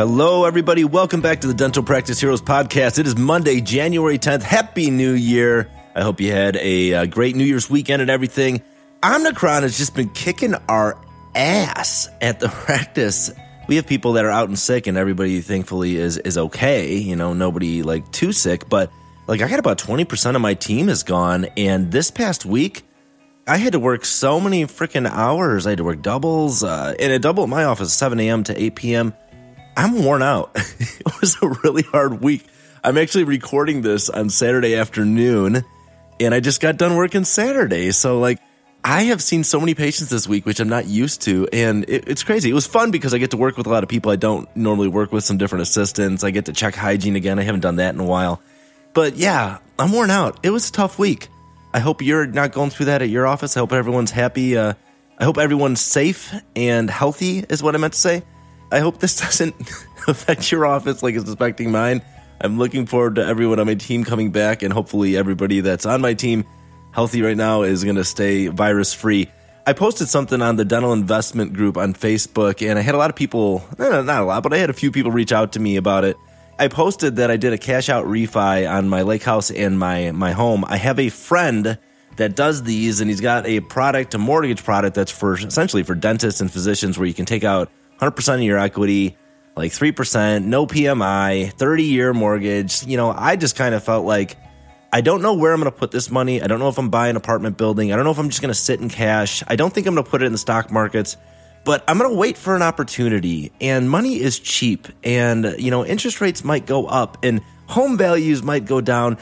Hello, 0.00 0.46
everybody. 0.46 0.82
Welcome 0.82 1.20
back 1.20 1.42
to 1.42 1.46
the 1.46 1.52
Dental 1.52 1.82
Practice 1.82 2.18
Heroes 2.18 2.40
podcast. 2.40 2.98
It 2.98 3.06
is 3.06 3.18
Monday, 3.18 3.60
January 3.60 4.18
10th. 4.18 4.40
Happy 4.40 4.90
New 4.90 5.12
Year. 5.12 5.70
I 5.94 6.00
hope 6.00 6.22
you 6.22 6.32
had 6.32 6.56
a, 6.56 6.94
uh 6.94 7.04
great 7.04 7.36
New 7.36 7.44
Year's 7.44 7.68
weekend 7.68 8.00
and 8.00 8.10
everything. 8.10 8.62
Omnicron 9.02 9.60
has 9.60 9.76
just 9.76 9.94
been 9.94 10.08
kicking 10.08 10.54
our 10.70 10.98
ass 11.34 12.08
at 12.22 12.40
the 12.40 12.48
practice. 12.64 13.30
We 13.68 13.76
have 13.76 13.86
people 13.86 14.14
that 14.14 14.24
are 14.24 14.30
out 14.30 14.48
and 14.48 14.58
sick, 14.58 14.86
and 14.86 14.96
everybody 14.96 15.42
thankfully 15.42 15.96
is 15.96 16.16
is 16.16 16.38
okay. 16.38 16.94
You 16.96 17.14
know, 17.14 17.34
nobody 17.34 17.82
like 17.82 18.10
too 18.10 18.32
sick, 18.32 18.70
but 18.70 18.90
like 19.26 19.42
I 19.42 19.50
got 19.50 19.58
about 19.58 19.76
20% 19.76 20.34
of 20.34 20.40
my 20.40 20.54
team 20.54 20.88
is 20.88 21.02
gone. 21.02 21.44
And 21.58 21.92
this 21.92 22.10
past 22.10 22.46
week, 22.46 22.84
I 23.46 23.58
had 23.58 23.72
to 23.72 23.78
work 23.78 24.06
so 24.06 24.40
many 24.40 24.64
freaking 24.64 25.06
hours. 25.06 25.66
I 25.66 25.70
had 25.72 25.76
to 25.76 25.84
work 25.84 26.00
doubles, 26.00 26.64
uh, 26.64 26.94
and 26.98 27.12
a 27.12 27.18
double 27.18 27.42
at 27.42 27.50
my 27.50 27.64
office, 27.64 27.92
7 27.92 28.18
a.m. 28.18 28.44
to 28.44 28.58
8 28.58 28.74
p.m. 28.76 29.14
I'm 29.76 30.02
worn 30.04 30.22
out. 30.22 30.50
it 30.54 31.20
was 31.20 31.36
a 31.42 31.48
really 31.62 31.82
hard 31.82 32.20
week. 32.20 32.46
I'm 32.82 32.98
actually 32.98 33.24
recording 33.24 33.82
this 33.82 34.08
on 34.08 34.30
Saturday 34.30 34.74
afternoon, 34.74 35.64
and 36.18 36.34
I 36.34 36.40
just 36.40 36.60
got 36.60 36.76
done 36.76 36.96
working 36.96 37.24
Saturday. 37.24 37.90
So, 37.92 38.18
like, 38.18 38.40
I 38.82 39.04
have 39.04 39.22
seen 39.22 39.44
so 39.44 39.60
many 39.60 39.74
patients 39.74 40.08
this 40.08 40.26
week, 40.26 40.46
which 40.46 40.60
I'm 40.60 40.68
not 40.68 40.86
used 40.86 41.22
to, 41.22 41.46
and 41.52 41.84
it, 41.88 42.08
it's 42.08 42.22
crazy. 42.22 42.50
It 42.50 42.54
was 42.54 42.66
fun 42.66 42.90
because 42.90 43.12
I 43.12 43.18
get 43.18 43.32
to 43.32 43.36
work 43.36 43.58
with 43.58 43.66
a 43.66 43.70
lot 43.70 43.82
of 43.82 43.88
people 43.88 44.10
I 44.10 44.16
don't 44.16 44.48
normally 44.56 44.88
work 44.88 45.12
with, 45.12 45.24
some 45.24 45.36
different 45.36 45.62
assistants. 45.62 46.24
I 46.24 46.30
get 46.30 46.46
to 46.46 46.52
check 46.52 46.74
hygiene 46.74 47.16
again. 47.16 47.38
I 47.38 47.42
haven't 47.42 47.60
done 47.60 47.76
that 47.76 47.94
in 47.94 48.00
a 48.00 48.06
while. 48.06 48.40
But 48.94 49.16
yeah, 49.16 49.58
I'm 49.78 49.92
worn 49.92 50.10
out. 50.10 50.40
It 50.42 50.50
was 50.50 50.68
a 50.68 50.72
tough 50.72 50.98
week. 50.98 51.28
I 51.72 51.78
hope 51.78 52.02
you're 52.02 52.26
not 52.26 52.52
going 52.52 52.70
through 52.70 52.86
that 52.86 53.02
at 53.02 53.08
your 53.08 53.26
office. 53.26 53.56
I 53.56 53.60
hope 53.60 53.72
everyone's 53.72 54.10
happy. 54.10 54.56
Uh, 54.56 54.74
I 55.18 55.24
hope 55.24 55.36
everyone's 55.36 55.80
safe 55.80 56.34
and 56.56 56.90
healthy, 56.90 57.44
is 57.48 57.62
what 57.62 57.74
I 57.74 57.78
meant 57.78 57.92
to 57.92 57.98
say. 57.98 58.22
I 58.72 58.80
hope 58.80 58.98
this 58.98 59.16
doesn't 59.20 59.54
affect 60.08 60.50
your 60.50 60.66
office 60.66 61.02
like 61.02 61.14
it's 61.14 61.30
affecting 61.30 61.70
mine. 61.70 62.02
I'm 62.40 62.58
looking 62.58 62.86
forward 62.86 63.16
to 63.16 63.26
everyone 63.26 63.60
on 63.60 63.66
my 63.66 63.74
team 63.74 64.04
coming 64.04 64.30
back, 64.30 64.62
and 64.62 64.72
hopefully, 64.72 65.16
everybody 65.16 65.60
that's 65.60 65.84
on 65.84 66.00
my 66.00 66.14
team 66.14 66.44
healthy 66.92 67.22
right 67.22 67.36
now 67.36 67.62
is 67.62 67.84
going 67.84 67.96
to 67.96 68.04
stay 68.04 68.48
virus 68.48 68.94
free. 68.94 69.30
I 69.66 69.74
posted 69.74 70.08
something 70.08 70.40
on 70.40 70.56
the 70.56 70.64
dental 70.64 70.92
investment 70.92 71.52
group 71.52 71.76
on 71.76 71.92
Facebook, 71.92 72.66
and 72.66 72.78
I 72.78 72.82
had 72.82 72.94
a 72.94 72.98
lot 72.98 73.10
of 73.10 73.16
people, 73.16 73.62
not 73.78 73.92
a 73.92 74.24
lot, 74.24 74.42
but 74.42 74.54
I 74.54 74.56
had 74.56 74.70
a 74.70 74.72
few 74.72 74.90
people 74.90 75.10
reach 75.10 75.32
out 75.32 75.52
to 75.52 75.60
me 75.60 75.76
about 75.76 76.04
it. 76.04 76.16
I 76.58 76.68
posted 76.68 77.16
that 77.16 77.30
I 77.30 77.36
did 77.36 77.52
a 77.52 77.58
cash 77.58 77.88
out 77.88 78.06
refi 78.06 78.70
on 78.70 78.88
my 78.88 79.02
lake 79.02 79.22
house 79.22 79.50
and 79.50 79.78
my 79.78 80.10
my 80.12 80.32
home. 80.32 80.64
I 80.66 80.76
have 80.76 80.98
a 80.98 81.08
friend 81.08 81.78
that 82.16 82.36
does 82.36 82.62
these, 82.62 83.00
and 83.00 83.08
he's 83.08 83.20
got 83.20 83.46
a 83.46 83.60
product, 83.60 84.14
a 84.14 84.18
mortgage 84.18 84.64
product 84.64 84.94
that's 84.94 85.10
for 85.10 85.34
essentially 85.34 85.82
for 85.82 85.94
dentists 85.94 86.40
and 86.40 86.50
physicians, 86.50 86.98
where 86.98 87.06
you 87.06 87.14
can 87.14 87.26
take 87.26 87.44
out 87.44 87.70
100% 88.00 88.34
of 88.34 88.42
your 88.42 88.58
equity, 88.58 89.16
like 89.56 89.72
3%, 89.72 90.44
no 90.44 90.66
PMI, 90.66 91.52
30 91.52 91.84
year 91.84 92.12
mortgage. 92.12 92.86
You 92.86 92.96
know, 92.96 93.12
I 93.12 93.36
just 93.36 93.56
kind 93.56 93.74
of 93.74 93.84
felt 93.84 94.04
like 94.04 94.36
I 94.92 95.00
don't 95.00 95.22
know 95.22 95.34
where 95.34 95.52
I'm 95.52 95.60
going 95.60 95.70
to 95.70 95.78
put 95.78 95.90
this 95.90 96.10
money. 96.10 96.42
I 96.42 96.46
don't 96.46 96.58
know 96.58 96.68
if 96.68 96.78
I'm 96.78 96.90
buying 96.90 97.10
an 97.10 97.16
apartment 97.16 97.56
building. 97.56 97.92
I 97.92 97.96
don't 97.96 98.04
know 98.04 98.10
if 98.10 98.18
I'm 98.18 98.28
just 98.28 98.42
going 98.42 98.52
to 98.52 98.58
sit 98.58 98.80
in 98.80 98.88
cash. 98.88 99.42
I 99.46 99.56
don't 99.56 99.72
think 99.72 99.86
I'm 99.86 99.94
going 99.94 100.04
to 100.04 100.10
put 100.10 100.22
it 100.22 100.26
in 100.26 100.32
the 100.32 100.38
stock 100.38 100.70
markets 100.70 101.16
but 101.64 101.84
I'm 101.86 101.98
going 101.98 102.10
to 102.10 102.16
wait 102.16 102.36
for 102.36 102.56
an 102.56 102.62
opportunity. 102.62 103.52
And 103.60 103.88
money 103.90 104.20
is 104.20 104.38
cheap, 104.38 104.88
and 105.04 105.54
you 105.58 105.70
know, 105.70 105.84
interest 105.84 106.20
rates 106.20 106.44
might 106.44 106.66
go 106.66 106.86
up, 106.86 107.18
and 107.22 107.40
home 107.66 107.96
values 107.96 108.42
might 108.42 108.64
go 108.64 108.80
down. 108.80 109.18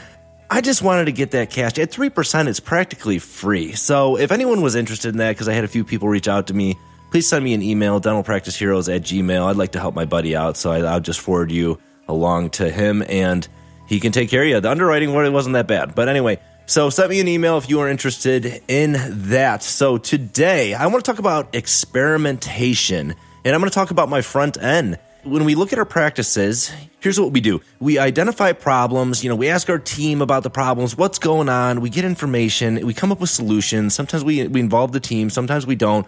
I 0.49 0.61
just 0.61 0.81
wanted 0.81 1.05
to 1.05 1.11
get 1.11 1.31
that 1.31 1.51
cash 1.51 1.77
at 1.77 1.91
three 1.91 2.09
percent. 2.09 2.49
It's 2.49 2.59
practically 2.59 3.19
free. 3.19 3.73
So 3.73 4.17
if 4.17 4.31
anyone 4.31 4.61
was 4.61 4.75
interested 4.75 5.09
in 5.09 5.17
that, 5.17 5.33
because 5.33 5.47
I 5.47 5.53
had 5.53 5.63
a 5.63 5.67
few 5.67 5.83
people 5.83 6.07
reach 6.07 6.27
out 6.27 6.47
to 6.47 6.53
me, 6.53 6.77
please 7.11 7.27
send 7.27 7.43
me 7.43 7.53
an 7.53 7.61
email, 7.61 7.99
dentalpracticeheroes 7.99 8.93
at 8.93 9.01
gmail. 9.01 9.45
I'd 9.45 9.55
like 9.55 9.73
to 9.73 9.79
help 9.79 9.95
my 9.95 10.05
buddy 10.05 10.35
out, 10.35 10.57
so 10.57 10.71
I, 10.71 10.93
will 10.93 10.99
just 10.99 11.19
forward 11.19 11.51
you 11.51 11.79
along 12.07 12.51
to 12.51 12.69
him, 12.69 13.03
and 13.07 13.47
he 13.87 13.99
can 13.99 14.11
take 14.11 14.29
care 14.29 14.43
of 14.43 14.47
you. 14.47 14.59
The 14.59 14.69
underwriting 14.69 15.13
wasn't 15.13 15.53
that 15.53 15.67
bad, 15.67 15.95
but 15.95 16.09
anyway. 16.09 16.39
So 16.65 16.91
send 16.91 17.09
me 17.09 17.19
an 17.19 17.27
email 17.27 17.57
if 17.57 17.67
you 17.67 17.79
are 17.79 17.89
interested 17.89 18.61
in 18.67 18.95
that. 19.29 19.63
So 19.63 19.97
today 19.97 20.75
I 20.75 20.85
want 20.85 21.03
to 21.03 21.11
talk 21.11 21.17
about 21.17 21.55
experimentation 21.55 23.15
and 23.43 23.55
I'm 23.55 23.59
going 23.59 23.71
to 23.71 23.73
talk 23.73 23.89
about 23.89 24.07
my 24.07 24.21
front 24.21 24.61
end. 24.61 24.99
When 25.23 25.45
we 25.45 25.55
look 25.55 25.73
at 25.73 25.79
our 25.79 25.85
practices, 25.85 26.71
here's 26.99 27.19
what 27.19 27.31
we 27.31 27.41
do. 27.41 27.61
We 27.79 27.97
identify 27.97 28.51
problems, 28.51 29.23
you 29.23 29.29
know, 29.29 29.35
we 29.35 29.49
ask 29.49 29.67
our 29.69 29.79
team 29.79 30.21
about 30.21 30.43
the 30.43 30.51
problems, 30.51 30.95
what's 30.95 31.17
going 31.17 31.49
on, 31.49 31.81
we 31.81 31.89
get 31.89 32.05
information, 32.05 32.85
we 32.85 32.93
come 32.93 33.11
up 33.11 33.19
with 33.19 33.31
solutions. 33.31 33.95
Sometimes 33.95 34.23
we, 34.23 34.47
we 34.47 34.59
involve 34.59 34.91
the 34.91 34.99
team, 34.99 35.31
sometimes 35.31 35.65
we 35.65 35.75
don't. 35.75 36.05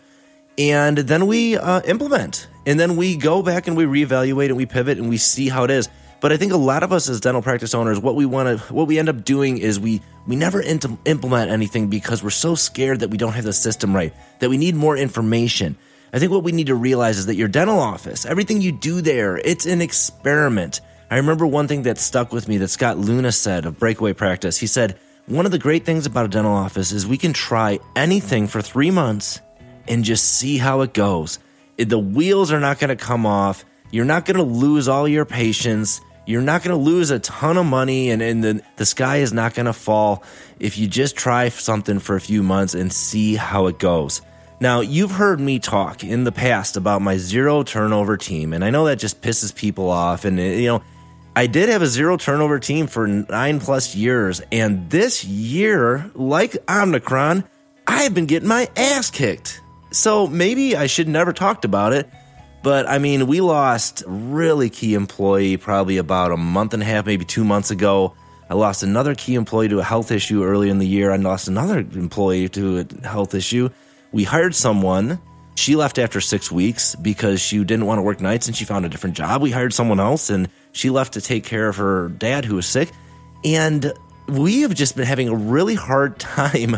And 0.58 0.98
then 0.98 1.28
we 1.28 1.58
uh, 1.58 1.82
implement. 1.82 2.48
And 2.66 2.80
then 2.80 2.96
we 2.96 3.16
go 3.16 3.42
back 3.42 3.68
and 3.68 3.76
we 3.76 3.86
reevaluate 3.86 4.48
and 4.48 4.58
we 4.58 4.66
pivot 4.66 4.98
and 4.98 5.10
we 5.10 5.18
see 5.18 5.50
how 5.50 5.64
it 5.64 5.72
is. 5.72 5.90
But 6.20 6.32
I 6.32 6.38
think 6.38 6.54
a 6.54 6.58
lot 6.58 6.84
of 6.84 6.94
us 6.94 7.10
as 7.10 7.20
dental 7.20 7.42
practice 7.42 7.74
owners, 7.74 8.00
what 8.00 8.16
we 8.16 8.28
want 8.28 8.60
to, 8.60 8.74
what 8.74 8.88
we 8.88 9.00
end 9.00 9.10
up 9.10 9.26
doing 9.26 9.58
is 9.58 9.80
we 9.80 10.02
we 10.28 10.36
never 10.36 10.62
int- 10.62 10.86
implement 11.06 11.50
anything 11.50 11.88
because 11.88 12.24
we're 12.24 12.30
so 12.30 12.54
scared 12.54 13.00
that 13.00 13.10
we 13.10 13.18
don't 13.18 13.34
have 13.34 13.44
the 13.44 13.54
system 13.54 13.96
right, 13.96 14.14
that 14.40 14.50
we 14.50 14.58
need 14.58 14.76
more 14.76 14.96
information. 14.96 15.78
I 16.14 16.20
think 16.20 16.32
what 16.32 16.44
we 16.44 16.52
need 16.52 16.68
to 16.68 16.76
realize 16.76 17.18
is 17.18 17.26
that 17.26 17.36
your 17.36 17.48
dental 17.48 17.80
office, 17.80 18.26
everything 18.26 18.62
you 18.62 18.72
do 18.72 19.02
there, 19.02 19.38
it's 19.38 19.66
an 19.66 19.82
experiment. 19.82 20.82
I 21.10 21.18
remember 21.18 21.48
one 21.48 21.68
thing 21.68 21.84
that 21.84 21.98
stuck 21.98 22.32
with 22.32 22.48
me 22.48 22.58
that 22.58 22.68
Scott 22.68 23.00
Leune 23.00 23.32
said 23.32 23.66
of 23.66 23.80
Breakaway 23.80 24.14
Practice. 24.14 24.60
He 24.60 24.68
said, 24.68 25.00
One 25.26 25.48
of 25.48 25.52
the 25.52 25.58
great 25.58 25.86
things 25.86 26.06
about 26.06 26.26
a 26.26 26.30
dental 26.30 26.54
office 26.54 26.92
is 26.92 27.08
we 27.08 27.18
can 27.18 27.34
try 27.34 27.80
anything 27.96 28.48
for 28.48 28.62
three 28.62 28.92
months 28.92 29.42
and 29.88 30.04
just 30.04 30.26
see 30.26 30.58
how 30.58 30.82
it 30.82 30.94
goes. 30.94 31.40
The 31.78 32.00
wheels 32.00 32.52
are 32.52 32.60
not 32.60 32.80
going 32.80 32.90
to 32.90 32.96
come 32.96 33.26
off. 33.26 33.66
You're 33.92 34.06
not 34.06 34.26
going 34.26 34.38
to 34.38 34.44
lose 34.44 34.88
all 34.88 35.08
your 35.08 35.26
patients. 35.26 36.02
You're 36.26 36.42
not 36.42 36.64
going 36.64 36.78
to 36.78 36.84
lose 36.84 37.10
a 37.10 37.20
ton 37.20 37.58
of 37.58 37.66
money 37.66 38.12
and, 38.12 38.22
and 38.22 38.44
the, 38.44 38.62
the 38.78 38.86
sky 38.86 39.18
is 39.18 39.34
not 39.34 39.54
going 39.54 39.66
to 39.66 39.74
fall 39.74 40.24
if 40.60 40.78
you 40.78 40.88
just 40.88 41.16
try 41.16 41.50
something 41.50 42.00
for 42.00 42.16
a 42.16 42.22
few 42.22 42.44
months 42.44 42.74
and 42.74 42.94
see 42.94 43.36
how 43.36 43.68
it 43.68 43.80
goes. 43.80 44.22
Now, 44.62 44.82
you've 44.82 45.12
heard 45.12 45.40
me 45.40 45.58
talk 45.58 46.04
in 46.04 46.24
the 46.24 46.32
past 46.32 46.78
about 46.78 47.02
my 47.02 47.18
zero 47.18 47.64
turnover 47.64 48.16
team, 48.16 48.54
and 48.54 48.64
I 48.64 48.70
know 48.70 48.86
that 48.86 49.00
just 49.00 49.20
pisses 49.20 49.54
people 49.56 49.90
off. 49.90 50.24
And, 50.24 50.38
you 50.38 50.68
know, 50.68 50.84
I 51.36 51.48
did 51.48 51.70
have 51.70 51.82
a 51.82 51.88
zero 51.88 52.16
turnover 52.16 52.60
team 52.60 52.86
for 52.86 53.08
nine 53.08 53.60
plus 53.60 53.96
years, 53.96 54.40
and 54.52 54.88
this 54.92 55.26
year, 55.26 56.12
like 56.14 56.52
Omnicron, 56.68 57.44
I've 57.88 58.14
been 58.14 58.28
getting 58.28 58.50
my 58.50 58.70
ass 58.76 59.10
kicked. 59.10 59.61
So 59.92 60.28
maybe 60.28 60.76
I 60.76 60.88
should 60.88 61.08
never 61.08 61.34
talked 61.34 61.66
about 61.66 61.94
it 61.94 62.10
but 62.64 62.88
I 62.88 63.00
mean, 63.00 63.28
we 63.28 63.42
lost 63.42 64.04
really 64.06 64.70
key 64.70 64.94
employee 64.94 65.58
probably 65.58 65.98
about 65.98 66.32
a 66.32 66.38
month 66.38 66.74
and 66.74 66.84
a 66.84 66.86
half, 66.86 67.06
maybe 67.06 67.26
two 67.26 67.44
months 67.44 67.72
ago. 67.72 68.14
I 68.50 68.54
lost 68.54 68.84
another 68.84 69.16
key 69.16 69.36
employee 69.36 69.70
to 69.70 69.80
a 69.80 69.84
health 69.84 70.12
issue 70.12 70.44
early 70.44 70.70
in 70.70 70.78
the 70.78 70.88
year. 70.88 71.12
I 71.12 71.16
lost 71.16 71.48
another 71.48 71.80
employee 71.80 72.50
to 72.50 72.80
a 72.80 73.08
health 73.08 73.34
issue. 73.34 73.70
We 74.12 74.26
hired 74.26 74.54
someone. 74.54 75.20
She 75.56 75.76
left 75.76 75.98
after 75.98 76.22
six 76.22 76.52
weeks 76.52 76.96
because 76.96 77.42
she 77.42 77.60
didn't 77.60 77.86
want 77.86 77.98
to 77.98 78.04
work 78.04 78.20
nights 78.22 78.48
and 78.48 78.56
she 78.56 78.66
found 78.66 78.86
a 78.86 78.90
different 78.90 79.16
job. 79.16 79.42
We 79.42 79.52
hired 79.52 79.74
someone 79.74 80.00
else 80.00 80.30
and 80.30 80.50
she 80.72 80.90
left 80.90 81.14
to 81.14 81.22
take 81.22 81.44
care 81.44 81.68
of 81.68 81.78
her 81.78 82.10
dad 82.10 82.46
who 82.46 82.56
was 82.56 82.68
sick. 82.68 82.92
And 83.44 83.92
we 84.28 84.62
have 84.62 84.76
just 84.76 84.96
been 84.96 85.06
having 85.06 85.30
a 85.30 85.36
really 85.36 85.76
hard 85.76 86.20
time 86.20 86.78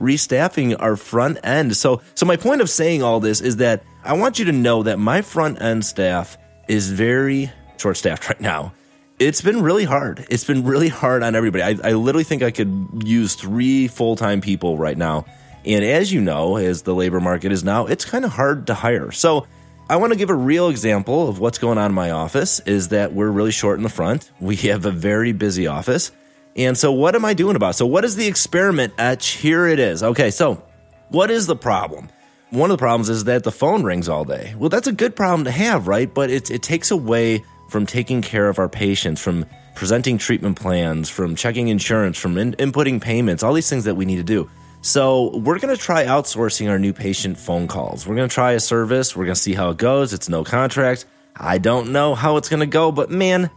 restaffing 0.00 0.76
our 0.78 0.96
front 0.96 1.38
end. 1.42 1.76
So, 1.76 2.02
so 2.14 2.26
my 2.26 2.36
point 2.36 2.60
of 2.60 2.70
saying 2.70 3.02
all 3.02 3.20
this 3.20 3.40
is 3.40 3.56
that 3.56 3.84
I 4.04 4.14
want 4.14 4.38
you 4.38 4.44
to 4.46 4.52
know 4.52 4.82
that 4.84 4.98
my 4.98 5.22
front 5.22 5.60
end 5.60 5.84
staff 5.84 6.38
is 6.68 6.90
very 6.90 7.50
short 7.78 7.96
staffed 7.96 8.28
right 8.28 8.40
now. 8.40 8.72
It's 9.18 9.40
been 9.40 9.62
really 9.62 9.84
hard. 9.84 10.26
It's 10.28 10.44
been 10.44 10.64
really 10.64 10.88
hard 10.88 11.22
on 11.22 11.34
everybody. 11.34 11.62
I, 11.62 11.90
I 11.90 11.92
literally 11.92 12.24
think 12.24 12.42
I 12.42 12.50
could 12.50 13.02
use 13.04 13.34
three 13.34 13.88
full 13.88 14.16
time 14.16 14.40
people 14.40 14.76
right 14.76 14.96
now. 14.96 15.24
And 15.64 15.84
as 15.84 16.12
you 16.12 16.20
know, 16.20 16.56
as 16.56 16.82
the 16.82 16.94
labor 16.94 17.18
market 17.18 17.50
is 17.50 17.64
now, 17.64 17.86
it's 17.86 18.04
kind 18.04 18.24
of 18.24 18.32
hard 18.32 18.66
to 18.68 18.74
hire. 18.74 19.10
So 19.10 19.46
I 19.88 19.96
want 19.96 20.12
to 20.12 20.18
give 20.18 20.30
a 20.30 20.34
real 20.34 20.68
example 20.68 21.28
of 21.28 21.38
what's 21.40 21.58
going 21.58 21.78
on 21.78 21.86
in 21.86 21.94
my 21.94 22.10
office 22.10 22.60
is 22.60 22.88
that 22.88 23.12
we're 23.12 23.30
really 23.30 23.52
short 23.52 23.78
in 23.78 23.82
the 23.82 23.88
front. 23.88 24.30
We 24.38 24.56
have 24.56 24.84
a 24.84 24.90
very 24.90 25.32
busy 25.32 25.66
office. 25.66 26.12
And 26.56 26.76
so, 26.76 26.90
what 26.90 27.14
am 27.14 27.24
I 27.24 27.34
doing 27.34 27.54
about 27.54 27.70
it? 27.70 27.74
So, 27.74 27.86
what 27.86 28.04
is 28.04 28.16
the 28.16 28.26
experiment? 28.26 28.94
Etch, 28.98 29.32
here 29.32 29.66
it 29.66 29.78
is. 29.78 30.02
Okay, 30.02 30.30
so 30.30 30.62
what 31.10 31.30
is 31.30 31.46
the 31.46 31.56
problem? 31.56 32.08
One 32.50 32.70
of 32.70 32.78
the 32.78 32.80
problems 32.80 33.10
is 33.10 33.24
that 33.24 33.44
the 33.44 33.52
phone 33.52 33.82
rings 33.82 34.08
all 34.08 34.24
day. 34.24 34.54
Well, 34.56 34.70
that's 34.70 34.86
a 34.86 34.92
good 34.92 35.14
problem 35.14 35.44
to 35.44 35.50
have, 35.50 35.86
right? 35.86 36.12
But 36.12 36.30
it, 36.30 36.50
it 36.50 36.62
takes 36.62 36.90
away 36.90 37.44
from 37.68 37.84
taking 37.84 38.22
care 38.22 38.48
of 38.48 38.58
our 38.58 38.68
patients, 38.68 39.20
from 39.20 39.44
presenting 39.74 40.16
treatment 40.16 40.58
plans, 40.58 41.10
from 41.10 41.36
checking 41.36 41.68
insurance, 41.68 42.16
from 42.16 42.38
in, 42.38 42.52
inputting 42.54 43.00
payments, 43.00 43.42
all 43.42 43.52
these 43.52 43.68
things 43.68 43.84
that 43.84 43.96
we 43.96 44.06
need 44.06 44.16
to 44.16 44.22
do. 44.22 44.48
So, 44.80 45.36
we're 45.36 45.58
going 45.58 45.76
to 45.76 45.82
try 45.82 46.04
outsourcing 46.06 46.70
our 46.70 46.78
new 46.78 46.94
patient 46.94 47.38
phone 47.38 47.68
calls. 47.68 48.06
We're 48.06 48.16
going 48.16 48.28
to 48.28 48.34
try 48.34 48.52
a 48.52 48.60
service. 48.60 49.14
We're 49.14 49.24
going 49.24 49.34
to 49.34 49.40
see 49.40 49.54
how 49.54 49.70
it 49.70 49.76
goes. 49.76 50.14
It's 50.14 50.30
no 50.30 50.42
contract. 50.42 51.04
I 51.36 51.58
don't 51.58 51.92
know 51.92 52.14
how 52.14 52.38
it's 52.38 52.48
going 52.48 52.60
to 52.60 52.66
go, 52.66 52.90
but 52.90 53.10
man, 53.10 53.50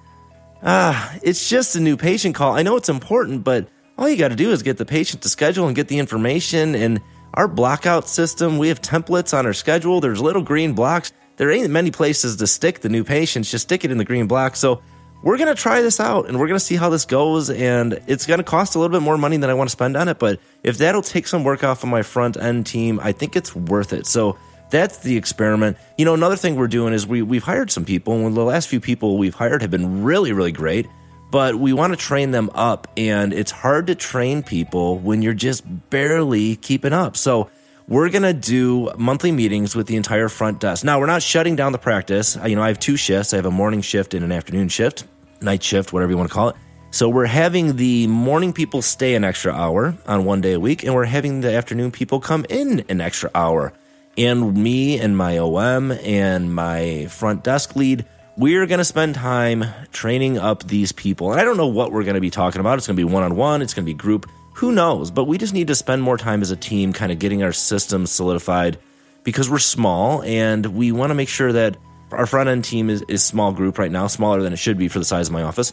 ah, 0.63 1.17
it's 1.21 1.49
just 1.49 1.75
a 1.75 1.79
new 1.79 1.97
patient 1.97 2.35
call. 2.35 2.55
I 2.55 2.63
know 2.63 2.75
it's 2.75 2.89
important, 2.89 3.43
but 3.43 3.67
all 3.97 4.07
you 4.07 4.17
got 4.17 4.29
to 4.29 4.35
do 4.35 4.51
is 4.51 4.63
get 4.63 4.77
the 4.77 4.85
patient 4.85 5.23
to 5.23 5.29
schedule 5.29 5.67
and 5.67 5.75
get 5.75 5.87
the 5.87 5.99
information. 5.99 6.75
And 6.75 7.01
our 7.33 7.47
blockout 7.47 8.07
system, 8.07 8.57
we 8.57 8.69
have 8.69 8.81
templates 8.81 9.37
on 9.37 9.45
our 9.45 9.53
schedule. 9.53 9.99
There's 9.99 10.21
little 10.21 10.41
green 10.41 10.73
blocks. 10.73 11.11
there 11.37 11.51
ain't 11.51 11.69
many 11.69 11.91
places 11.91 12.35
to 12.37 12.47
stick 12.47 12.79
the 12.79 12.89
new 12.89 13.03
patients. 13.03 13.51
Just 13.51 13.63
stick 13.63 13.85
it 13.85 13.91
in 13.91 13.97
the 13.97 14.05
green 14.05 14.27
block. 14.27 14.55
So 14.55 14.81
we're 15.21 15.37
going 15.37 15.53
to 15.53 15.61
try 15.61 15.81
this 15.81 15.99
out 15.99 16.27
and 16.27 16.39
we're 16.39 16.47
going 16.47 16.59
to 16.59 16.65
see 16.65 16.75
how 16.75 16.89
this 16.89 17.05
goes. 17.05 17.49
And 17.49 17.99
it's 18.07 18.25
going 18.25 18.39
to 18.39 18.43
cost 18.43 18.75
a 18.75 18.79
little 18.79 18.97
bit 18.97 19.03
more 19.03 19.17
money 19.17 19.37
than 19.37 19.49
I 19.49 19.53
want 19.53 19.69
to 19.69 19.71
spend 19.71 19.97
on 19.97 20.07
it. 20.07 20.19
But 20.19 20.39
if 20.63 20.77
that'll 20.77 21.01
take 21.01 21.27
some 21.27 21.43
work 21.43 21.63
off 21.63 21.83
of 21.83 21.89
my 21.89 22.01
front 22.01 22.37
end 22.37 22.65
team, 22.65 22.99
I 23.01 23.11
think 23.11 23.35
it's 23.35 23.55
worth 23.55 23.93
it. 23.93 24.05
So 24.05 24.37
that's 24.69 24.99
the 24.99 25.17
experiment. 25.17 25.77
You 25.97 26.05
know, 26.05 26.13
another 26.13 26.35
thing 26.35 26.55
we're 26.55 26.67
doing 26.67 26.93
is 26.93 27.07
we, 27.07 27.21
we've 27.21 27.43
hired 27.43 27.71
some 27.71 27.85
people. 27.85 28.25
And 28.25 28.35
the 28.35 28.43
last 28.43 28.67
few 28.67 28.79
people 28.79 29.17
we've 29.17 29.35
hired 29.35 29.61
have 29.61 29.71
been 29.71 30.03
really, 30.03 30.31
really 30.31 30.51
great. 30.51 30.87
But 31.31 31.55
we 31.55 31.73
want 31.73 31.93
to 31.93 31.97
train 31.97 32.31
them 32.31 32.49
up. 32.55 32.87
And 32.97 33.33
it's 33.33 33.51
hard 33.51 33.87
to 33.87 33.95
train 33.95 34.43
people 34.43 34.97
when 34.97 35.21
you're 35.21 35.33
just 35.33 35.63
barely 35.89 36.55
keeping 36.55 36.93
up. 36.93 37.15
So 37.15 37.49
we're 37.87 38.09
going 38.09 38.23
to 38.23 38.33
do 38.33 38.91
monthly 38.97 39.31
meetings 39.31 39.75
with 39.75 39.87
the 39.87 39.95
entire 39.95 40.29
front 40.29 40.59
desk. 40.59 40.83
Now, 40.83 40.99
we're 40.99 41.07
not 41.07 41.23
shutting 41.23 41.55
down 41.55 41.71
the 41.71 41.79
practice. 41.79 42.37
You 42.45 42.55
know, 42.55 42.61
I 42.61 42.67
have 42.67 42.79
two 42.79 42.97
shifts. 42.97 43.33
I 43.33 43.37
have 43.37 43.45
a 43.45 43.51
morning 43.51 43.81
shift 43.81 44.13
and 44.13 44.23
an 44.23 44.31
afternoon 44.31 44.69
shift, 44.69 45.05
night 45.41 45.63
shift, 45.63 45.91
whatever 45.91 46.11
you 46.11 46.17
want 46.17 46.29
to 46.29 46.33
call 46.33 46.49
it. 46.49 46.55
So 46.91 47.07
we're 47.07 47.27
having 47.27 47.75
the 47.75 48.07
morning 48.07 48.51
people 48.51 48.81
stay 48.81 49.13
an 49.13 49.23
extra 49.23 49.53
hour 49.53 49.95
on 50.07 50.25
one 50.25 50.41
day 50.41 50.53
a 50.53 50.59
week, 50.59 50.83
and 50.83 50.95
we're 50.95 51.05
having 51.05 51.41
the 51.41 51.53
afternoon 51.53 51.91
people 51.91 52.19
come 52.19 52.45
in 52.49 52.83
an 52.89 52.99
extra 52.99 53.29
hour. 53.35 53.73
And 54.17 54.55
me 54.55 54.99
and 54.99 55.15
my 55.15 55.37
OM 55.37 55.91
and 55.91 56.53
my 56.53 57.07
front 57.07 57.43
desk 57.43 57.75
lead, 57.75 58.05
we're 58.37 58.65
going 58.65 58.79
to 58.79 58.85
spend 58.85 59.15
time 59.15 59.65
training 59.91 60.37
up 60.37 60.63
these 60.63 60.91
people. 60.91 61.31
And 61.31 61.39
I 61.39 61.43
don't 61.43 61.57
know 61.57 61.67
what 61.67 61.91
we're 61.91 62.03
going 62.03 62.15
to 62.15 62.21
be 62.21 62.29
talking 62.29 62.59
about. 62.59 62.77
It's 62.77 62.87
going 62.87 62.97
to 62.97 63.05
be 63.05 63.11
one 63.11 63.23
on 63.23 63.35
one, 63.35 63.61
it's 63.61 63.73
going 63.73 63.85
to 63.85 63.89
be 63.89 63.93
group 63.93 64.29
who 64.59 64.73
knows? 64.73 65.09
But 65.09 65.23
we 65.23 65.37
just 65.37 65.53
need 65.53 65.67
to 65.67 65.75
spend 65.75 66.03
more 66.03 66.17
time 66.17 66.41
as 66.41 66.51
a 66.51 66.55
team 66.57 66.91
kind 66.91 67.13
of 67.13 67.19
getting 67.19 67.43
our 67.43 67.53
systems 67.53 68.11
solidified 68.11 68.77
because 69.23 69.49
we're 69.49 69.57
small 69.57 70.21
and 70.23 70.65
we 70.65 70.91
want 70.91 71.11
to 71.11 71.15
make 71.15 71.29
sure 71.29 71.53
that 71.53 71.77
our 72.11 72.25
front 72.25 72.49
end 72.49 72.65
team 72.65 72.89
is, 72.89 73.01
is 73.07 73.23
small 73.23 73.53
group 73.53 73.77
right 73.77 73.89
now, 73.89 74.07
smaller 74.07 74.41
than 74.41 74.51
it 74.51 74.57
should 74.57 74.77
be 74.77 74.89
for 74.89 74.99
the 74.99 75.05
size 75.05 75.29
of 75.29 75.33
my 75.33 75.43
office. 75.43 75.71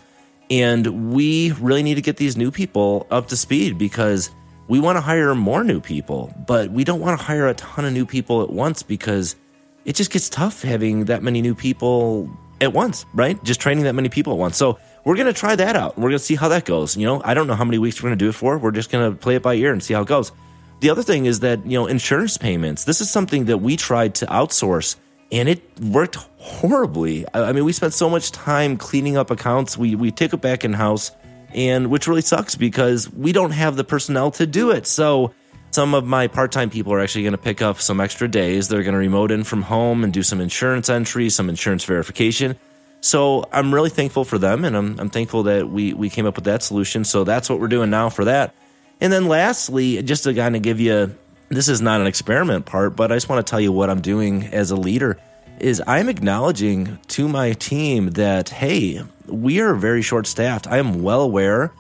And 0.51 1.13
we 1.13 1.51
really 1.51 1.83
need 1.83 1.97
to 1.97 2.01
get 2.01 2.17
these 2.17 2.37
new 2.37 2.53
people 2.53 3.09
up 3.11 3.27
to 3.29 3.37
speed 3.37 3.77
because 3.77 4.31
we 4.69 4.81
want 4.81 4.97
to 4.97 5.01
hire 5.01 5.35
more 5.35 5.63
new 5.63 5.81
people, 5.81 6.33
but 6.47 6.71
we 6.71 6.85
don't 6.85 7.01
want 7.01 7.19
to 7.19 7.25
hire 7.25 7.47
a 7.49 7.55
ton 7.55 7.85
of 7.85 7.93
new 7.93 8.07
people 8.07 8.43
at 8.43 8.51
once 8.51 8.83
because 8.83 9.37
it 9.85 9.95
just 9.95 10.11
gets 10.11 10.29
tough 10.29 10.63
having 10.63 11.05
that 11.07 11.23
many 11.23 11.41
new 11.41 11.55
people 11.55 12.29
at 12.61 12.73
once, 12.73 13.07
right? 13.15 13.43
Just 13.45 13.61
training 13.61 13.85
that 13.85 13.95
many 13.95 14.09
people 14.09 14.33
at 14.33 14.39
once. 14.39 14.57
So 14.57 14.79
we're 15.05 15.15
going 15.15 15.27
to 15.27 15.33
try 15.33 15.55
that 15.55 15.77
out. 15.77 15.97
We're 15.97 16.09
going 16.09 16.19
to 16.19 16.25
see 16.25 16.35
how 16.35 16.49
that 16.49 16.65
goes. 16.65 16.97
You 16.97 17.07
know, 17.07 17.23
I 17.25 17.35
don't 17.35 17.47
know 17.47 17.55
how 17.55 17.65
many 17.65 17.79
weeks 17.79 18.03
we're 18.03 18.09
going 18.09 18.19
to 18.19 18.25
do 18.25 18.29
it 18.31 18.35
for. 18.35 18.59
We're 18.59 18.73
just 18.73 18.91
going 18.91 19.11
to 19.11 19.17
play 19.17 19.37
it 19.37 19.43
by 19.43 19.55
ear 19.55 19.73
and 19.73 19.83
see 19.83 19.95
how 19.95 20.03
it 20.03 20.09
goes. 20.09 20.33
The 20.81 20.91
other 20.91 21.03
thing 21.03 21.27
is 21.27 21.41
that, 21.41 21.65
you 21.65 21.79
know, 21.79 21.87
insurance 21.87 22.37
payments, 22.37 22.85
this 22.85 23.01
is 23.01 23.09
something 23.09 23.47
that 23.47 23.59
we 23.59 23.77
tried 23.77 24.15
to 24.17 24.27
outsource 24.27 24.97
and 25.33 25.49
it 25.49 25.63
worked 25.81 26.17
horribly. 26.39 27.25
I 27.35 27.53
mean, 27.53 27.65
we 27.65 27.73
spent 27.73 27.95
so 27.95 28.09
much 28.11 28.33
time 28.33 28.77
cleaning 28.77 29.17
up 29.17 29.31
accounts. 29.31 29.79
We, 29.79 29.95
we 29.95 30.11
took 30.11 30.33
it 30.33 30.41
back 30.41 30.65
in 30.65 30.73
house 30.73 31.13
and 31.57 31.91
which 31.91 32.07
really 32.07 32.21
sucks 32.21 32.55
because 32.55 33.13
we 33.13 33.33
don't 33.33 33.51
have 33.51 33.77
the 33.77 33.83
personnel 33.83 34.31
to 34.33 34.47
do 34.47 34.71
it. 34.71 34.87
So, 34.87 35.33
some 35.73 35.95
of 35.95 36.07
my 36.07 36.29
part 36.29 36.53
time 36.53 36.71
people 36.71 36.93
are 36.93 37.01
actually 37.01 37.23
going 37.23 37.33
to 37.33 37.39
pick 37.39 37.61
up 37.61 37.81
some 37.81 38.01
extra 38.01 38.29
days. 38.29 38.69
They're 38.69 38.83
going 38.83 38.95
to 38.95 38.99
remote 38.99 39.31
in 39.31 39.45
from 39.45 39.63
home 39.63 40.05
and 40.05 40.13
do 40.13 40.23
some 40.23 40.41
insurance 40.41 40.89
entry, 40.89 41.29
some 41.29 41.49
insurance 41.51 41.85
verification. 41.85 42.57
So 43.01 43.45
I'm 43.53 43.75
really 43.75 43.91
thankful 43.91 44.25
for 44.25 44.39
them, 44.39 44.65
and 44.65 44.77
I'm, 44.77 44.99
I'm 44.99 45.11
thankful 45.11 45.43
that 45.45 45.69
we, 45.69 45.93
we 45.93 46.09
came 46.09 46.25
up 46.25 46.37
with 46.37 46.45
that 46.45 46.63
solution. 46.63 47.05
So 47.05 47.25
that's 47.25 47.51
what 47.51 47.61
we're 47.61 47.69
doing 47.69 47.91
now 47.91 48.09
for 48.09 48.25
that. 48.25 48.55
And 49.01 49.13
then 49.13 49.27
lastly, 49.29 50.03
just 50.03 50.25
to 50.25 50.35
kind 50.35 50.57
of 50.57 50.63
give 50.63 50.81
you 50.81 51.15
this 51.49 51.69
is 51.69 51.81
not 51.81 52.01
an 52.01 52.07
experiment 52.07 52.67
part, 52.67 52.97
but 52.97 53.13
I 53.13 53.17
just 53.17 53.29
want 53.29 53.47
to 53.47 53.49
tell 53.49 53.61
you 53.61 53.71
what 53.71 53.91
I'm 53.91 54.01
doing 54.01 54.45
as 54.47 54.71
a 54.71 54.77
leader 54.77 55.19
is 55.61 55.83
I'm 55.87 56.09
acknowledging 56.09 56.99
to 57.09 57.29
my 57.29 57.53
team 57.53 58.11
that 58.13 58.49
hey, 58.49 59.03
we 59.29 59.61
are 59.61 59.75
very 59.75 60.03
short 60.03 60.27
staffed. 60.27 60.67
I 60.67 60.79
am 60.79 61.03
well 61.03 61.23
aware. 61.23 61.73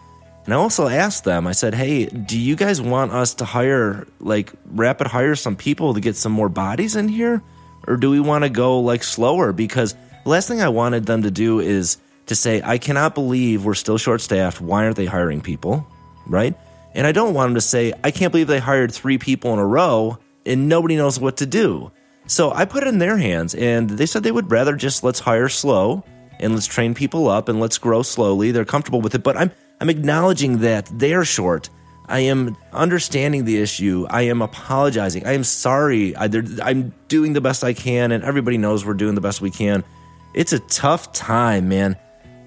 And 0.44 0.54
I 0.54 0.58
also 0.58 0.87
asked 0.87 1.25
them, 1.25 1.46
I 1.46 1.52
said, 1.52 1.75
hey, 1.75 2.06
do 2.06 2.38
you 2.38 2.54
guys 2.54 2.81
want 2.81 3.12
us 3.12 3.34
to 3.34 3.44
hire, 3.44 4.06
like, 4.20 4.52
rapid 4.66 5.08
hire 5.08 5.34
some 5.34 5.56
people 5.56 5.94
to 5.94 6.00
get 6.00 6.14
some 6.14 6.31
more 6.31 6.48
bodies 6.48 6.94
in 6.94 7.08
here? 7.08 7.43
Or 7.88 7.96
do 7.96 8.10
we 8.10 8.20
want 8.20 8.44
to 8.44 8.50
go, 8.50 8.78
like, 8.81 9.02
slower? 9.02 9.52
Because 9.52 9.94
the 10.22 10.31
last 10.31 10.46
thing 10.46 10.60
I 10.60 10.69
wanted 10.69 11.06
them 11.06 11.22
to 11.22 11.32
do 11.32 11.58
is 11.58 11.98
to 12.26 12.37
say, 12.37 12.62
I 12.64 12.78
cannot 12.78 13.14
believe 13.14 13.64
we're 13.64 13.75
still 13.75 13.99
short 13.99 14.20
staffed. 14.20 14.60
Why 14.60 14.84
aren't 14.84 14.96
they 14.96 15.06
hiring 15.06 15.40
people? 15.40 15.87
Right? 16.26 16.56
And 16.94 17.06
I 17.06 17.12
don't 17.12 17.34
want 17.34 17.50
them 17.50 17.54
to 17.56 17.60
say, 17.60 17.92
I 18.04 18.10
can't 18.10 18.32
believe 18.32 18.46
they 18.46 18.58
hired 18.58 18.92
three 18.92 19.19
people 19.19 19.52
in 19.52 19.58
a 19.58 19.66
row 19.66 20.19
and 20.44 20.69
nobody 20.69 20.96
knows 20.96 21.19
what 21.19 21.38
to 21.38 21.46
do. 21.46 21.90
So 22.26 22.52
I 22.52 22.64
put 22.64 22.82
it 22.84 22.88
in 22.88 22.99
their 22.99 23.19
hands 23.19 23.54
and 23.54 23.90
they 23.90 24.06
said 24.06 24.22
they 24.22 24.32
would 24.32 24.50
rather 24.50 24.75
just 24.76 25.04
let's 25.04 25.20
hire 25.20 25.49
slow 25.49 26.04
and 26.41 26.55
let's 26.55 26.67
train 26.67 26.94
people 26.94 27.29
up 27.29 27.49
and 27.49 27.61
let's 27.61 27.79
grow 27.79 28.03
slowly. 28.03 28.50
They're 28.50 28.65
comfortable 28.65 29.00
with 29.00 29.15
it, 29.15 29.23
but 29.23 29.37
I'm 29.37 29.50
I'm 29.81 29.91
acknowledging 29.91 30.59
that 30.59 30.88
they're 30.93 31.25
short. 31.25 31.69
I 32.09 32.21
am 32.21 32.56
understanding 32.73 33.44
the 33.44 33.61
issue. 33.61 34.06
I 34.09 34.23
am 34.23 34.41
apologizing. 34.41 35.27
I 35.27 35.33
am 35.33 35.43
sorry. 35.43 36.15
I, 36.15 36.27
am 36.27 36.94
doing 37.09 37.33
the 37.33 37.41
best 37.41 37.65
I 37.65 37.73
can, 37.73 38.12
and 38.12 38.23
everybody 38.23 38.59
knows 38.59 38.85
we're 38.85 38.94
doing 38.94 39.17
the 39.17 39.21
best 39.21 39.41
we 39.41 39.50
can 39.50 39.83
it's 40.37 40.53
a 40.53 40.61
tough 40.61 41.12
time, 41.12 41.69
man. 41.69 41.97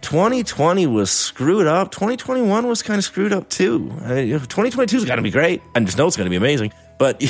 2020 0.02 0.88
was 0.88 1.12
screwed 1.12 1.68
up. 1.68 1.92
2021 1.92 2.68
was 2.68 2.84
kind 2.84 3.00
of 3.00 3.04
screwed 3.04 3.34
up 3.34 3.50
too. 3.50 3.92
I 4.04 4.14
mean, 4.14 4.30
2022 4.30 4.96
is 4.96 5.06
going 5.06 5.18
to 5.18 5.24
be 5.24 5.32
great. 5.32 5.62
I 5.76 5.80
just 5.82 5.98
know 5.98 6.08
it's 6.08 6.16
going 6.16 6.28
to 6.28 6.30
be 6.30 6.38
amazing. 6.38 6.72
But, 7.00 7.22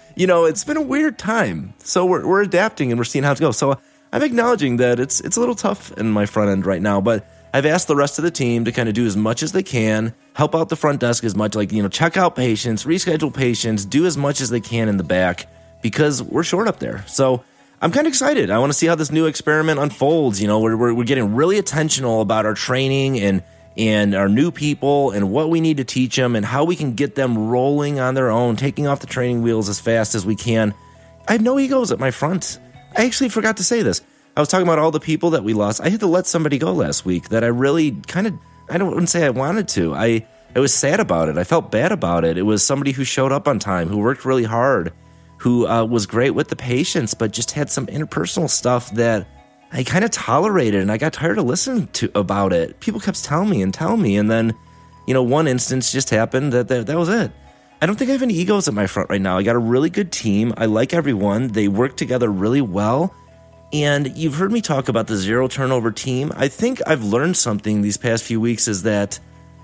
you 0.16 0.26
know, 0.26 0.44
it's 0.44 0.64
been 0.64 0.76
a 0.76 0.82
weird 0.82 1.18
time. 1.18 1.72
So 1.78 2.04
we're, 2.04 2.26
we're 2.26 2.42
adapting 2.42 2.90
and 2.90 2.98
we're 2.98 3.04
seeing 3.04 3.22
how 3.22 3.32
it 3.32 3.40
goes. 3.40 3.56
So 3.56 3.78
I'm 4.12 4.22
acknowledging 4.22 4.78
that 4.78 5.00
it's, 5.00 5.20
it's 5.20 5.36
a 5.36 5.40
little 5.40 5.54
tough 5.54 5.92
in 5.98 6.10
my 6.10 6.26
front 6.26 6.50
end 6.50 6.66
right 6.66 6.80
now. 6.80 7.00
But 7.00 7.26
I've 7.52 7.66
asked 7.66 7.88
the 7.88 7.96
rest 7.96 8.18
of 8.18 8.24
the 8.24 8.30
team 8.30 8.64
to 8.64 8.72
kind 8.72 8.88
of 8.88 8.94
do 8.94 9.06
as 9.06 9.16
much 9.16 9.42
as 9.42 9.52
they 9.52 9.62
can, 9.62 10.14
help 10.34 10.54
out 10.54 10.68
the 10.68 10.76
front 10.76 11.00
desk 11.00 11.24
as 11.24 11.34
much, 11.34 11.54
like, 11.54 11.72
you 11.72 11.82
know, 11.82 11.88
check 11.88 12.16
out 12.16 12.36
patients, 12.36 12.84
reschedule 12.84 13.34
patients, 13.34 13.84
do 13.84 14.06
as 14.06 14.16
much 14.16 14.40
as 14.40 14.50
they 14.50 14.60
can 14.60 14.88
in 14.88 14.96
the 14.96 15.04
back 15.04 15.46
because 15.82 16.22
we're 16.22 16.42
short 16.42 16.68
up 16.68 16.78
there. 16.78 17.04
So, 17.06 17.44
I'm 17.80 17.92
kind 17.92 18.08
of 18.08 18.10
excited. 18.10 18.50
I 18.50 18.58
want 18.58 18.72
to 18.72 18.78
see 18.78 18.86
how 18.86 18.96
this 18.96 19.12
new 19.12 19.26
experiment 19.26 19.78
unfolds. 19.78 20.42
You 20.42 20.48
know, 20.48 20.58
we're, 20.58 20.76
we're, 20.76 20.92
we're 20.92 21.04
getting 21.04 21.36
really 21.36 21.60
attentional 21.62 22.22
about 22.22 22.44
our 22.44 22.54
training 22.54 23.20
and 23.20 23.42
and 23.76 24.16
our 24.16 24.28
new 24.28 24.50
people 24.50 25.12
and 25.12 25.30
what 25.30 25.50
we 25.50 25.60
need 25.60 25.76
to 25.76 25.84
teach 25.84 26.16
them 26.16 26.34
and 26.34 26.44
how 26.44 26.64
we 26.64 26.74
can 26.74 26.94
get 26.94 27.14
them 27.14 27.48
rolling 27.48 28.00
on 28.00 28.14
their 28.14 28.28
own, 28.28 28.56
taking 28.56 28.88
off 28.88 28.98
the 28.98 29.06
training 29.06 29.40
wheels 29.40 29.68
as 29.68 29.78
fast 29.78 30.16
as 30.16 30.26
we 30.26 30.34
can. 30.34 30.74
I 31.28 31.32
have 31.32 31.42
no 31.42 31.60
egos 31.60 31.92
at 31.92 32.00
my 32.00 32.10
front. 32.10 32.58
I 32.96 33.04
actually 33.04 33.28
forgot 33.28 33.58
to 33.58 33.64
say 33.64 33.82
this. 33.82 34.02
I 34.36 34.40
was 34.40 34.48
talking 34.48 34.66
about 34.66 34.78
all 34.78 34.90
the 34.90 35.00
people 35.00 35.30
that 35.30 35.44
we 35.44 35.52
lost. 35.52 35.80
I 35.80 35.88
had 35.88 36.00
to 36.00 36.06
let 36.06 36.26
somebody 36.26 36.58
go 36.58 36.72
last 36.72 37.04
week 37.04 37.30
that 37.30 37.42
I 37.42 37.48
really 37.48 37.92
kind 37.92 38.26
of 38.26 38.34
I 38.70 38.78
don't 38.78 38.90
wouldn't 38.90 39.08
say 39.08 39.24
I 39.24 39.30
wanted 39.30 39.68
to. 39.68 39.94
I 39.94 40.26
I 40.54 40.60
was 40.60 40.72
sad 40.72 41.00
about 41.00 41.28
it. 41.28 41.38
I 41.38 41.44
felt 41.44 41.70
bad 41.70 41.92
about 41.92 42.24
it. 42.24 42.38
It 42.38 42.42
was 42.42 42.64
somebody 42.64 42.92
who 42.92 43.04
showed 43.04 43.32
up 43.32 43.48
on 43.48 43.58
time, 43.58 43.88
who 43.88 43.98
worked 43.98 44.24
really 44.24 44.44
hard 44.44 44.92
who 45.38 45.66
uh, 45.66 45.84
was 45.84 46.06
great 46.06 46.30
with 46.30 46.48
the 46.48 46.56
patients, 46.56 47.14
but 47.14 47.32
just 47.32 47.52
had 47.52 47.70
some 47.70 47.86
interpersonal 47.86 48.50
stuff 48.50 48.90
that 48.92 49.26
I 49.72 49.84
kind 49.84 50.04
of 50.04 50.10
tolerated, 50.10 50.80
and 50.80 50.90
I 50.90 50.98
got 50.98 51.12
tired 51.12 51.38
of 51.38 51.44
listening 51.44 51.86
to 51.94 52.10
about 52.14 52.52
it. 52.52 52.80
People 52.80 53.00
kept 53.00 53.22
telling 53.24 53.48
me 53.48 53.62
and 53.62 53.72
telling 53.72 54.02
me, 54.02 54.16
and 54.16 54.30
then, 54.30 54.54
you 55.06 55.14
know, 55.14 55.22
one 55.22 55.46
instance 55.46 55.92
just 55.92 56.10
happened 56.10 56.52
that 56.52 56.68
that, 56.68 56.86
that 56.86 56.98
was 56.98 57.08
it. 57.08 57.30
I 57.80 57.86
don't 57.86 57.96
think 57.96 58.08
I 58.08 58.12
have 58.12 58.22
any 58.22 58.34
egos 58.34 58.66
at 58.66 58.74
my 58.74 58.88
front 58.88 59.08
right 59.08 59.20
now. 59.20 59.38
I 59.38 59.44
got 59.44 59.54
a 59.54 59.60
really 59.60 59.90
good 59.90 60.10
team. 60.10 60.52
I 60.56 60.66
like 60.66 60.92
everyone. 60.92 61.48
They 61.48 61.68
work 61.68 61.96
together 61.96 62.28
really 62.28 62.60
well. 62.60 63.14
And 63.72 64.16
you've 64.16 64.34
heard 64.34 64.50
me 64.50 64.60
talk 64.60 64.88
about 64.88 65.06
the 65.06 65.16
zero 65.16 65.46
turnover 65.46 65.92
team. 65.92 66.32
I 66.34 66.48
think 66.48 66.80
I've 66.86 67.04
learned 67.04 67.36
something 67.36 67.82
these 67.82 67.96
past 67.96 68.24
few 68.24 68.40
weeks 68.40 68.66
is 68.66 68.82
that 68.82 69.20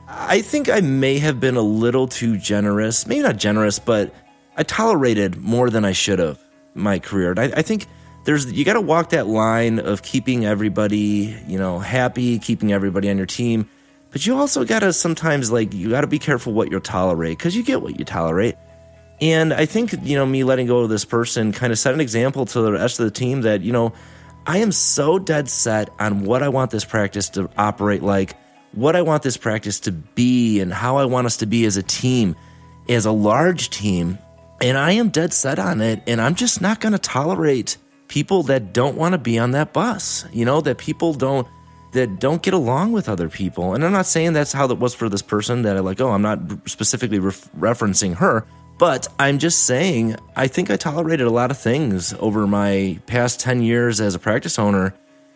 I 0.06 0.42
think 0.42 0.68
I 0.68 0.80
may 0.80 1.18
have 1.18 1.40
been 1.40 1.56
a 1.56 1.62
little 1.62 2.06
too 2.06 2.36
generous. 2.36 3.06
Maybe 3.06 3.22
not 3.22 3.36
generous, 3.36 3.78
but 3.78 4.14
I 4.56 4.62
tolerated 4.62 5.36
more 5.36 5.70
than 5.70 5.84
I 5.84 5.92
should 5.92 6.20
have 6.20 6.38
my 6.74 7.00
career. 7.00 7.34
I, 7.36 7.44
I 7.44 7.62
think 7.62 7.86
there's 8.24 8.52
you 8.52 8.64
got 8.64 8.74
to 8.74 8.80
walk 8.80 9.10
that 9.10 9.26
line 9.26 9.78
of 9.78 10.02
keeping 10.02 10.44
everybody, 10.44 11.36
you 11.48 11.58
know, 11.58 11.78
happy, 11.78 12.38
keeping 12.38 12.72
everybody 12.72 13.10
on 13.10 13.16
your 13.16 13.26
team, 13.26 13.68
but 14.14 14.24
you 14.24 14.38
also 14.38 14.64
got 14.64 14.78
to 14.78 14.92
sometimes 14.92 15.50
like 15.50 15.74
you 15.74 15.90
got 15.90 16.02
to 16.02 16.06
be 16.06 16.20
careful 16.20 16.52
what 16.52 16.70
you 16.70 16.78
tolerate 16.78 17.36
because 17.36 17.56
you 17.56 17.64
get 17.64 17.82
what 17.82 17.98
you 17.98 18.04
tolerate. 18.04 18.54
And 19.20 19.52
I 19.52 19.66
think 19.66 19.92
you 20.04 20.16
know 20.16 20.24
me 20.24 20.44
letting 20.44 20.68
go 20.68 20.78
of 20.78 20.88
this 20.88 21.04
person 21.04 21.50
kind 21.50 21.72
of 21.72 21.80
set 21.80 21.94
an 21.94 22.00
example 22.00 22.46
to 22.46 22.60
the 22.60 22.70
rest 22.70 23.00
of 23.00 23.06
the 23.06 23.10
team 23.10 23.40
that 23.40 23.62
you 23.62 23.72
know 23.72 23.92
I 24.46 24.58
am 24.58 24.70
so 24.70 25.18
dead 25.18 25.48
set 25.48 25.90
on 25.98 26.24
what 26.24 26.44
I 26.44 26.48
want 26.48 26.70
this 26.70 26.84
practice 26.84 27.28
to 27.30 27.50
operate 27.58 28.04
like, 28.04 28.36
what 28.70 28.94
I 28.94 29.02
want 29.02 29.24
this 29.24 29.36
practice 29.36 29.80
to 29.80 29.90
be, 29.90 30.60
and 30.60 30.72
how 30.72 30.98
I 30.98 31.06
want 31.06 31.26
us 31.26 31.38
to 31.38 31.46
be 31.46 31.64
as 31.64 31.76
a 31.76 31.82
team, 31.82 32.36
as 32.88 33.06
a 33.06 33.12
large 33.12 33.70
team 33.70 34.18
and 34.60 34.78
I 34.78 34.92
am 34.92 35.10
dead 35.10 35.32
set 35.32 35.58
on 35.58 35.80
it. 35.80 36.02
And 36.06 36.20
I'm 36.20 36.34
just 36.34 36.60
not 36.60 36.80
going 36.80 36.92
to 36.92 36.98
tolerate 36.98 37.76
people 38.08 38.44
that 38.44 38.72
don't 38.72 38.96
want 38.96 39.12
to 39.12 39.18
be 39.18 39.38
on 39.38 39.50
that 39.52 39.72
bus, 39.72 40.24
you 40.32 40.44
know, 40.44 40.60
that 40.62 40.78
people 40.78 41.12
don't 41.14 41.46
that 41.94 42.20
don't 42.20 42.42
get 42.42 42.54
along 42.54 42.92
with 42.92 43.08
other 43.08 43.28
people. 43.28 43.74
And 43.74 43.84
I'm 43.84 43.92
not 43.92 44.06
saying 44.06 44.34
that's 44.34 44.52
how 44.52 44.66
that 44.66 44.76
was 44.76 44.94
for 44.94 45.08
this 45.08 45.22
person 45.22 45.62
that 45.62 45.76
I 45.76 45.80
like, 45.80 46.00
oh, 46.00 46.10
I'm 46.10 46.22
not 46.22 46.38
specifically 46.68 47.18
re- 47.18 47.32
referencing 47.58 48.16
her, 48.16 48.44
But 48.78 49.06
I'm 49.18 49.38
just 49.38 49.66
saying, 49.66 50.16
I 50.34 50.48
think 50.48 50.70
I 50.70 50.76
tolerated 50.76 51.26
a 51.26 51.30
lot 51.30 51.50
of 51.50 51.58
things 51.58 52.12
over 52.14 52.46
my 52.46 52.98
past 53.06 53.38
10 53.40 53.62
years 53.62 54.00
as 54.00 54.14
a 54.14 54.18
practice 54.18 54.58
owner. 54.58 54.94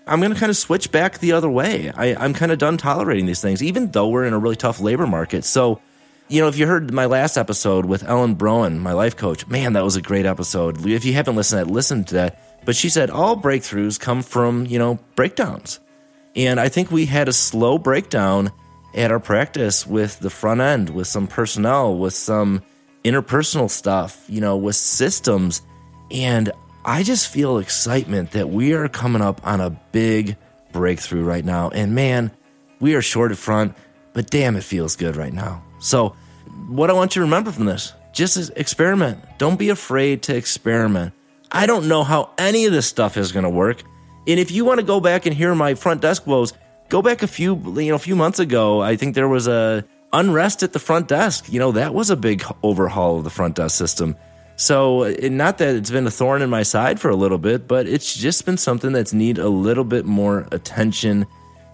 I'm 0.09 0.21
going 0.21 0.33
to 0.33 0.38
kind 0.38 0.50
of 0.50 0.57
switch 0.57 0.91
back 0.91 1.19
the 1.19 1.33
other 1.33 1.49
way. 1.49 1.93
I, 1.95 2.17
I'm 2.17 2.35
kind 2.35 2.50
of 2.50 2.59
done 2.59 2.79
tolerating 2.79 3.27
these 3.27 3.41
things, 3.41 3.62
even 3.62 3.93
though 3.93 4.09
we're 4.09 4.25
in 4.25 4.33
a 4.33 4.38
really 4.38 4.57
tough 4.57 4.81
labor 4.81 5.07
market. 5.07 5.45
So, 5.45 5.81
you 6.29 6.41
know, 6.41 6.49
if 6.49 6.59
you 6.59 6.67
heard 6.67 6.93
my 6.93 7.07
last 7.07 7.37
episode 7.37 7.85
with 7.85 8.03
Ellen 8.03 8.35
Broen, 8.35 8.79
my 8.81 8.93
life 8.93 9.17
coach, 9.17 9.47
man, 9.47 9.75
that 9.75 9.85
was 9.85 9.97
a 9.97 10.03
great 10.03 10.27
episode. 10.27 10.85
If 10.85 11.05
you 11.05 11.12
haven't 11.12 11.37
listened 11.37 11.61
to 11.61 11.67
that, 11.67 11.73
listen 11.73 12.05
to 12.05 12.15
that. 12.15 12.65
But 12.65 12.75
she 12.75 12.88
said 12.88 13.09
all 13.09 13.37
breakthroughs 13.37 14.00
come 14.00 14.23
from, 14.23 14.67
you 14.67 14.79
know, 14.81 14.99
breakdowns. 15.15 15.79
And 16.38 16.61
I 16.61 16.68
think 16.68 16.92
we 16.92 17.07
had 17.07 17.28
a 17.28 17.33
slow 17.33 17.78
breakdown 17.78 18.52
at 18.95 19.11
our 19.11 19.18
practice 19.18 19.85
with 19.85 20.21
the 20.21 20.30
front 20.30 20.61
end, 20.61 20.88
with 20.88 21.09
some 21.09 21.26
personnel, 21.26 21.99
with 21.99 22.14
some 22.14 22.62
interpersonal 23.04 23.68
stuff, 23.68 24.25
you 24.28 24.40
know, 24.40 24.57
with 24.57 24.76
systems. 24.76 25.62
And 26.12 26.52
I 26.85 27.02
just 27.02 27.26
feel 27.26 27.59
excitement 27.59 28.30
that 28.30 28.50
we 28.50 28.73
are 28.73 28.88
coming 28.88 29.21
up 29.21 29.45
on 29.45 29.61
a 29.61 29.71
big 29.90 30.37
breakthrough 30.73 31.25
right 31.25 31.45
now. 31.45 31.71
And 31.71 31.97
man, 31.97 32.30
we 32.78 32.95
are 32.95 33.02
short 33.02 33.33
at 33.33 33.38
front, 33.38 33.75
but 34.12 34.30
damn, 34.30 34.54
it 34.54 34.62
feels 34.62 34.95
good 34.95 35.16
right 35.16 35.33
now. 35.33 35.64
So, 35.80 36.14
what 36.68 36.88
I 36.88 36.92
want 36.92 37.16
you 37.16 37.21
to 37.21 37.25
remember 37.25 37.50
from 37.50 37.64
this 37.64 37.95
just 38.12 38.50
experiment. 38.57 39.18
Don't 39.38 39.59
be 39.59 39.71
afraid 39.71 40.23
to 40.25 40.37
experiment. 40.37 41.14
I 41.50 41.66
don't 41.66 41.88
know 41.88 42.04
how 42.04 42.30
any 42.38 42.64
of 42.66 42.73
this 42.73 42.87
stuff 42.87 43.16
is 43.16 43.33
going 43.33 43.45
to 43.45 43.50
work. 43.50 43.83
And 44.29 44.39
if 44.39 44.51
you 44.51 44.65
want 44.65 44.79
to 44.79 44.87
go 44.87 45.01
back 45.01 45.27
and 45.27 45.35
hear 45.35 45.55
my 45.55 45.75
front 45.75 46.03
desk 46.03 46.27
woes, 46.27 46.53
go 46.91 47.01
back 47.03 47.23
a 47.23 47.27
few 47.27 47.57
you 47.81 47.89
know 47.89 47.95
a 47.95 47.99
few 47.99 48.15
months 48.15 48.39
ago. 48.39 48.81
I 48.81 48.95
think 48.95 49.15
there 49.15 49.29
was 49.29 49.49
a 49.49 49.85
unrest 50.13 50.63
at 50.63 50.73
the 50.73 50.79
front 50.79 51.09
desk. 51.09 51.51
You 51.51 51.59
know, 51.59 51.73
that 51.73 51.95
was 51.95 52.11
a 52.11 52.17
big 52.17 52.45
overhaul 52.63 53.19
of 53.19 53.25
the 53.25 53.31
front 53.31 53.57
desk 53.57 53.77
system. 53.77 54.17
So, 54.57 55.15
not 55.23 55.59
that 55.59 55.77
it's 55.77 55.91
been 55.91 56.07
a 56.07 56.11
thorn 56.11 56.43
in 56.43 56.51
my 56.51 56.65
side 56.65 57.01
for 57.01 57.11
a 57.11 57.17
little 57.17 57.39
bit, 57.39 57.69
but 57.69 57.87
it's 57.87 58.15
just 58.15 58.45
been 58.45 58.59
something 58.59 58.93
that's 58.93 59.13
need 59.13 59.39
a 59.39 59.49
little 59.49 59.85
bit 59.85 60.05
more 60.05 60.49
attention 60.51 61.27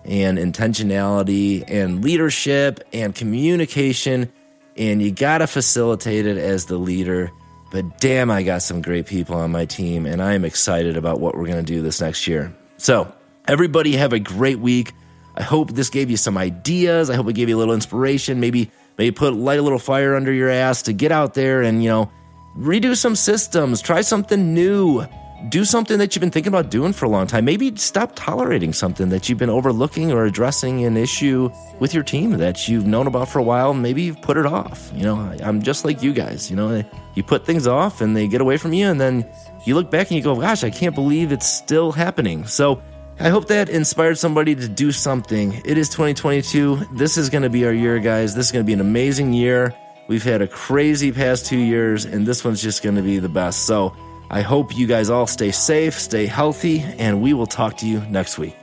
and 0.04 0.36
intentionality 0.36 1.64
and 1.66 2.04
leadership 2.04 2.86
and 2.92 3.14
communication. 3.14 4.30
And 4.76 5.00
you 5.00 5.12
got 5.12 5.38
to 5.38 5.46
facilitate 5.46 6.26
it 6.26 6.36
as 6.36 6.66
the 6.66 6.76
leader. 6.76 7.32
But 7.74 7.98
damn, 7.98 8.30
I 8.30 8.44
got 8.44 8.62
some 8.62 8.82
great 8.82 9.06
people 9.06 9.34
on 9.34 9.50
my 9.50 9.64
team, 9.64 10.06
and 10.06 10.22
I 10.22 10.34
am 10.34 10.44
excited 10.44 10.96
about 10.96 11.18
what 11.18 11.36
we're 11.36 11.48
going 11.48 11.56
to 11.56 11.64
do 11.64 11.82
this 11.82 12.00
next 12.00 12.28
year. 12.28 12.54
So, 12.76 13.12
everybody 13.48 13.96
have 13.96 14.12
a 14.12 14.20
great 14.20 14.60
week. 14.60 14.92
I 15.34 15.42
hope 15.42 15.72
this 15.72 15.90
gave 15.90 16.08
you 16.08 16.16
some 16.16 16.38
ideas. 16.38 17.10
I 17.10 17.16
hope 17.16 17.28
it 17.28 17.32
gave 17.32 17.48
you 17.48 17.56
a 17.56 17.58
little 17.58 17.74
inspiration. 17.74 18.38
Maybe 18.38 18.70
maybe 18.96 19.10
put 19.10 19.34
light 19.34 19.58
a 19.58 19.62
little 19.62 19.80
fire 19.80 20.14
under 20.14 20.32
your 20.32 20.50
ass 20.50 20.82
to 20.82 20.92
get 20.92 21.10
out 21.10 21.34
there 21.34 21.62
and 21.62 21.82
you 21.82 21.88
know 21.88 22.12
redo 22.56 22.96
some 22.96 23.16
systems, 23.16 23.82
try 23.82 24.02
something 24.02 24.54
new, 24.54 25.04
do 25.48 25.64
something 25.64 25.98
that 25.98 26.14
you've 26.14 26.20
been 26.20 26.30
thinking 26.30 26.52
about 26.52 26.70
doing 26.70 26.92
for 26.92 27.06
a 27.06 27.08
long 27.08 27.26
time. 27.26 27.44
Maybe 27.44 27.74
stop 27.76 28.12
tolerating 28.14 28.72
something 28.72 29.10
that 29.10 29.28
you've 29.28 29.38
been 29.38 29.50
overlooking 29.50 30.12
or 30.12 30.24
addressing 30.24 30.84
an 30.84 30.96
issue 30.96 31.50
with 31.80 31.92
your 31.92 32.02
team 32.02 32.38
that 32.38 32.68
you've 32.68 32.86
known 32.86 33.06
about 33.06 33.28
for 33.28 33.38
a 33.38 33.42
while. 33.42 33.74
Maybe 33.74 34.02
you've 34.02 34.22
put 34.22 34.36
it 34.36 34.46
off. 34.46 34.90
You 34.94 35.02
know, 35.02 35.16
I'm 35.42 35.62
just 35.62 35.84
like 35.84 36.02
you 36.02 36.12
guys. 36.12 36.50
You 36.50 36.56
know, 36.56 36.84
you 37.14 37.22
put 37.22 37.44
things 37.44 37.66
off 37.66 38.00
and 38.00 38.16
they 38.16 38.26
get 38.26 38.40
away 38.40 38.56
from 38.56 38.72
you, 38.72 38.86
and 38.86 39.00
then 39.00 39.26
you 39.66 39.74
look 39.74 39.90
back 39.90 40.08
and 40.08 40.16
you 40.16 40.22
go, 40.22 40.34
"Gosh, 40.40 40.64
I 40.64 40.70
can't 40.70 40.94
believe 40.94 41.32
it's 41.32 41.48
still 41.48 41.92
happening." 41.92 42.46
So 42.46 42.80
I 43.20 43.28
hope 43.28 43.48
that 43.48 43.68
inspired 43.68 44.18
somebody 44.18 44.54
to 44.54 44.68
do 44.68 44.92
something. 44.92 45.60
It 45.64 45.78
is 45.78 45.88
2022. 45.88 46.88
This 46.94 47.16
is 47.16 47.30
going 47.30 47.42
to 47.42 47.50
be 47.50 47.64
our 47.66 47.72
year, 47.72 47.98
guys. 47.98 48.34
This 48.34 48.46
is 48.46 48.52
going 48.52 48.64
to 48.64 48.66
be 48.66 48.72
an 48.72 48.80
amazing 48.80 49.32
year. 49.32 49.74
We've 50.08 50.24
had 50.24 50.42
a 50.42 50.48
crazy 50.48 51.12
past 51.12 51.46
two 51.46 51.58
years, 51.58 52.04
and 52.04 52.26
this 52.26 52.44
one's 52.44 52.62
just 52.62 52.82
going 52.82 52.96
to 52.96 53.02
be 53.02 53.20
the 53.20 53.28
best. 53.28 53.66
So 53.66 53.94
I 54.34 54.42
hope 54.42 54.76
you 54.76 54.88
guys 54.88 55.10
all 55.10 55.28
stay 55.28 55.52
safe, 55.52 55.94
stay 55.94 56.26
healthy, 56.26 56.80
and 56.98 57.22
we 57.22 57.34
will 57.34 57.46
talk 57.46 57.76
to 57.78 57.86
you 57.86 58.00
next 58.06 58.36
week. 58.36 58.56